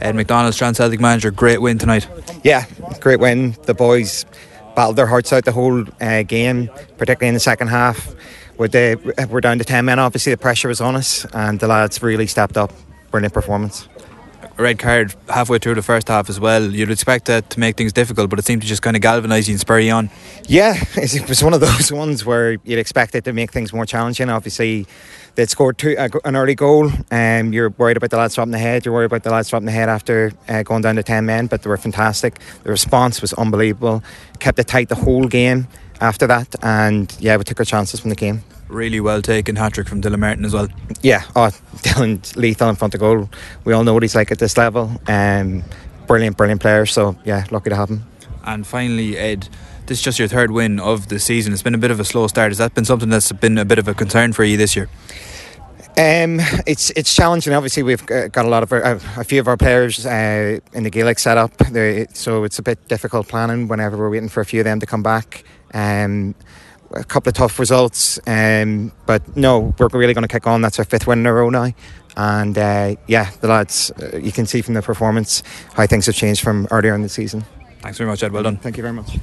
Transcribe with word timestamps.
Ed 0.00 0.14
McDonald, 0.14 0.54
Celtic 0.54 1.00
manager, 1.00 1.30
great 1.30 1.60
win 1.60 1.78
tonight. 1.78 2.08
Yeah, 2.42 2.66
great 3.00 3.20
win. 3.20 3.56
The 3.64 3.74
boys 3.74 4.24
battled 4.74 4.96
their 4.96 5.06
hearts 5.06 5.32
out 5.32 5.44
the 5.44 5.52
whole 5.52 5.84
uh, 6.00 6.22
game, 6.22 6.68
particularly 6.98 7.28
in 7.28 7.34
the 7.34 7.40
second 7.40 7.68
half. 7.68 8.14
With 8.58 8.72
the, 8.72 9.26
we're 9.30 9.40
down 9.40 9.58
to 9.58 9.64
10 9.64 9.84
men, 9.84 9.98
obviously, 9.98 10.32
the 10.32 10.38
pressure 10.38 10.68
was 10.68 10.80
on 10.80 10.96
us, 10.96 11.24
and 11.32 11.58
the 11.60 11.66
lads 11.68 12.02
really 12.02 12.26
stepped 12.26 12.56
up. 12.56 12.72
Brilliant 13.10 13.34
performance. 13.34 13.88
red 14.58 14.78
card 14.78 15.14
halfway 15.28 15.58
through 15.58 15.74
the 15.74 15.82
first 15.82 16.08
half 16.08 16.28
as 16.28 16.38
well. 16.38 16.62
You'd 16.62 16.90
expect 16.90 17.26
that 17.26 17.50
to 17.50 17.60
make 17.60 17.76
things 17.76 17.92
difficult, 17.92 18.30
but 18.30 18.38
it 18.38 18.44
seemed 18.44 18.62
to 18.62 18.68
just 18.68 18.82
kind 18.82 18.96
of 18.96 19.02
galvanise 19.02 19.48
you 19.48 19.52
and 19.54 19.60
spur 19.60 19.78
you 19.80 19.92
on. 19.92 20.10
Yeah, 20.48 20.74
it 20.96 21.28
was 21.28 21.42
one 21.42 21.54
of 21.54 21.60
those 21.60 21.90
ones 22.02 22.24
where 22.24 22.52
you'd 22.64 22.78
expect 22.78 23.14
it 23.14 23.24
to 23.24 23.32
make 23.32 23.50
things 23.52 23.72
more 23.72 23.86
challenging. 23.86 24.28
Obviously, 24.28 24.86
they'd 25.34 25.50
scored 25.50 25.78
two, 25.78 25.96
uh, 25.96 26.08
an 26.24 26.36
early 26.36 26.54
goal, 26.54 26.90
and 27.10 27.48
um, 27.48 27.52
you're 27.52 27.70
worried 27.70 27.96
about 27.96 28.10
the 28.10 28.16
lads 28.16 28.34
dropping 28.34 28.52
the 28.52 28.58
head. 28.58 28.84
You're 28.84 28.94
worried 28.94 29.06
about 29.06 29.22
the 29.22 29.30
lads 29.30 29.48
dropping 29.50 29.66
the 29.66 29.72
head 29.72 29.88
after 29.88 30.32
uh, 30.48 30.62
going 30.62 30.82
down 30.82 30.96
to 30.96 31.02
10 31.02 31.26
men, 31.26 31.46
but 31.46 31.62
they 31.62 31.68
were 31.68 31.76
fantastic. 31.76 32.38
The 32.62 32.70
response 32.70 33.20
was 33.20 33.32
unbelievable. 33.34 34.02
Kept 34.38 34.58
it 34.58 34.66
tight 34.66 34.88
the 34.88 34.94
whole 34.94 35.28
game 35.28 35.68
after 36.00 36.26
that, 36.26 36.54
and 36.62 37.14
yeah, 37.20 37.36
we 37.36 37.44
took 37.44 37.60
our 37.60 37.64
chances 37.64 38.00
from 38.00 38.10
the 38.10 38.16
game 38.16 38.42
really 38.72 39.00
well 39.00 39.20
taken 39.20 39.54
hat 39.56 39.74
trick 39.74 39.88
from 39.88 40.00
Dylan 40.00 40.18
Martin 40.18 40.44
as 40.44 40.54
well. 40.54 40.68
Yeah, 41.02 41.22
oh, 41.36 41.50
Dylan 41.76 42.36
lethal 42.36 42.70
in 42.70 42.76
front 42.76 42.94
of 42.94 43.00
goal. 43.00 43.28
We 43.64 43.72
all 43.72 43.84
know 43.84 43.94
what 43.94 44.02
he's 44.02 44.14
like 44.14 44.32
at 44.32 44.38
this 44.38 44.56
level. 44.56 44.90
Um, 45.06 45.62
brilliant, 46.06 46.36
brilliant 46.36 46.60
player. 46.60 46.86
So 46.86 47.16
yeah, 47.24 47.44
lucky 47.50 47.70
to 47.70 47.76
have 47.76 47.90
him. 47.90 48.04
And 48.44 48.66
finally, 48.66 49.16
Ed, 49.16 49.48
this 49.86 49.98
is 49.98 50.04
just 50.04 50.18
your 50.18 50.28
third 50.28 50.50
win 50.50 50.80
of 50.80 51.08
the 51.08 51.18
season. 51.18 51.52
It's 51.52 51.62
been 51.62 51.74
a 51.74 51.78
bit 51.78 51.90
of 51.90 52.00
a 52.00 52.04
slow 52.04 52.26
start. 52.26 52.50
Has 52.50 52.58
that 52.58 52.74
been 52.74 52.84
something 52.84 53.08
that's 53.08 53.32
been 53.32 53.58
a 53.58 53.64
bit 53.64 53.78
of 53.78 53.88
a 53.88 53.94
concern 53.94 54.32
for 54.32 54.44
you 54.44 54.56
this 54.56 54.76
year? 54.76 54.88
Um, 55.94 56.40
it's 56.66 56.90
it's 56.90 57.14
challenging. 57.14 57.52
Obviously, 57.52 57.82
we've 57.82 58.04
got 58.06 58.34
a 58.36 58.48
lot 58.48 58.62
of 58.62 58.72
our, 58.72 58.82
a 59.18 59.24
few 59.24 59.40
of 59.40 59.48
our 59.48 59.58
players 59.58 60.06
uh, 60.06 60.58
in 60.72 60.84
the 60.84 60.90
Gaelic 60.90 61.18
setup, 61.18 61.52
so 62.14 62.44
it's 62.44 62.58
a 62.58 62.62
bit 62.62 62.88
difficult 62.88 63.28
planning 63.28 63.68
whenever 63.68 63.98
we're 63.98 64.08
waiting 64.08 64.30
for 64.30 64.40
a 64.40 64.46
few 64.46 64.60
of 64.60 64.64
them 64.64 64.80
to 64.80 64.86
come 64.86 65.02
back. 65.02 65.44
Um, 65.74 66.34
a 66.94 67.04
couple 67.04 67.28
of 67.28 67.34
tough 67.34 67.58
results, 67.58 68.18
um, 68.26 68.92
but 69.06 69.36
no, 69.36 69.74
we're 69.78 69.88
really 69.88 70.14
going 70.14 70.26
to 70.26 70.28
kick 70.28 70.46
on. 70.46 70.62
That's 70.62 70.78
our 70.78 70.84
fifth 70.84 71.06
win 71.06 71.20
in 71.20 71.26
a 71.26 71.32
row 71.32 71.50
now. 71.50 71.72
And 72.16 72.56
uh, 72.56 72.96
yeah, 73.06 73.30
the 73.40 73.48
lads, 73.48 73.90
uh, 73.90 74.18
you 74.18 74.32
can 74.32 74.46
see 74.46 74.62
from 74.62 74.74
the 74.74 74.82
performance 74.82 75.42
how 75.74 75.86
things 75.86 76.06
have 76.06 76.14
changed 76.14 76.42
from 76.42 76.68
earlier 76.70 76.94
in 76.94 77.02
the 77.02 77.08
season. 77.08 77.44
Thanks 77.82 77.98
very 77.98 78.08
much, 78.08 78.22
Ed. 78.22 78.32
Well 78.32 78.44
done. 78.44 78.56
Thank 78.56 78.76
you 78.76 78.82
very 78.82 78.94
much. 78.94 79.18